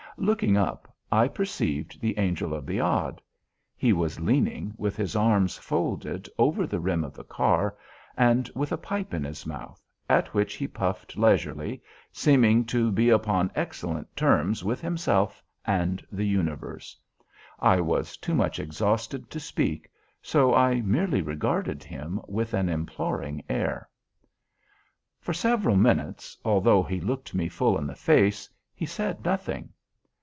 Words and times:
Looking 0.17 0.55
up, 0.55 0.93
I 1.11 1.27
perceived 1.27 1.99
the 1.99 2.19
Angel 2.19 2.53
of 2.53 2.67
the 2.67 2.79
Odd. 2.79 3.21
He 3.75 3.91
was 3.91 4.19
leaning, 4.19 4.73
with 4.77 4.95
his 4.95 5.15
arms 5.15 5.57
folded, 5.57 6.29
over 6.37 6.67
the 6.67 6.81
rim 6.81 7.03
of 7.03 7.13
the 7.15 7.23
car; 7.23 7.75
and 8.15 8.47
with 8.53 8.71
a 8.71 8.77
pipe 8.77 9.15
in 9.15 9.23
his 9.23 9.47
mouth, 9.47 9.81
at 10.07 10.31
which 10.33 10.55
he 10.55 10.67
puffed 10.67 11.17
leisurely, 11.17 11.81
seemed 12.11 12.69
to 12.69 12.91
be 12.91 13.09
upon 13.09 13.51
excellent 13.55 14.15
terms 14.15 14.63
with 14.63 14.79
himself 14.79 15.41
and 15.65 16.05
the 16.11 16.27
universe. 16.27 16.95
I 17.59 17.79
was 17.81 18.15
too 18.15 18.35
much 18.35 18.59
exhausted 18.59 19.31
to 19.31 19.39
speak, 19.39 19.89
so 20.21 20.53
I 20.53 20.81
merely 20.81 21.21
regarded 21.23 21.83
him 21.83 22.21
with 22.27 22.53
an 22.53 22.69
imploring 22.69 23.43
air. 23.49 23.89
For 25.19 25.33
several 25.33 25.77
minutes, 25.77 26.37
although 26.45 26.83
he 26.83 26.99
looked 26.99 27.33
me 27.33 27.47
full 27.49 27.75
in 27.79 27.87
the 27.87 27.95
face, 27.95 28.47
he 28.75 28.85
said 28.85 29.25
nothing. 29.25 29.69